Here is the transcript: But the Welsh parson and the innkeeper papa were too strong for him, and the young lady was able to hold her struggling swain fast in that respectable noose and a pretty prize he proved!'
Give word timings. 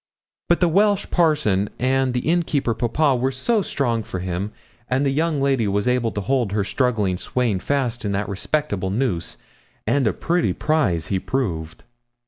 But 0.49 0.61
the 0.61 0.67
Welsh 0.67 1.05
parson 1.11 1.69
and 1.77 2.15
the 2.15 2.21
innkeeper 2.27 2.73
papa 2.73 3.15
were 3.15 3.31
too 3.31 3.61
strong 3.61 4.01
for 4.01 4.17
him, 4.19 4.51
and 4.89 5.05
the 5.05 5.11
young 5.11 5.39
lady 5.39 5.67
was 5.67 5.87
able 5.87 6.11
to 6.13 6.21
hold 6.21 6.53
her 6.53 6.63
struggling 6.63 7.19
swain 7.19 7.59
fast 7.59 8.03
in 8.03 8.11
that 8.13 8.27
respectable 8.27 8.89
noose 8.89 9.37
and 9.85 10.07
a 10.07 10.13
pretty 10.13 10.53
prize 10.53 11.09
he 11.09 11.19
proved!' 11.19 11.83